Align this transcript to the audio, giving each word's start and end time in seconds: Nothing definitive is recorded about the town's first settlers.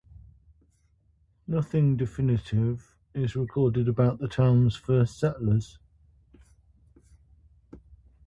Nothing 1.45 1.95
definitive 1.95 2.95
is 3.13 3.35
recorded 3.35 3.87
about 3.87 4.17
the 4.17 4.27
town's 4.27 4.75
first 4.75 5.19
settlers. 5.19 5.77